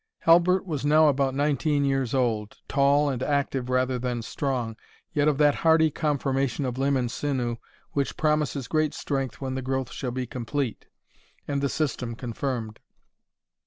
Halbert 0.21 0.65
was 0.65 0.83
now 0.83 1.09
about 1.09 1.35
nineteen 1.35 1.85
years 1.85 2.15
old, 2.15 2.57
tall 2.67 3.07
and 3.07 3.21
active 3.21 3.69
rather 3.69 3.99
than 3.99 4.23
strong, 4.23 4.75
yet 5.13 5.27
of 5.27 5.37
that 5.37 5.53
hardy 5.61 5.91
conformation 5.91 6.65
of 6.65 6.79
limb 6.79 6.97
and 6.97 7.11
sinew, 7.11 7.57
which 7.91 8.17
promises 8.17 8.67
great 8.67 8.95
strength 8.95 9.39
when 9.41 9.53
the 9.53 9.61
growth 9.61 9.91
shall 9.91 10.09
be 10.09 10.25
complete, 10.25 10.87
and 11.47 11.61
the 11.61 11.69
system 11.69 12.15
confirmed. 12.15 12.79